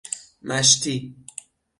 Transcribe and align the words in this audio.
مشتی 0.41 1.15